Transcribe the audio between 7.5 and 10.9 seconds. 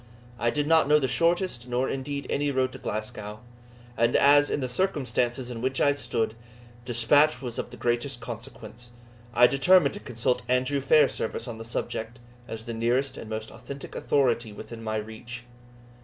of the greatest consequence, I determined to consult Andrew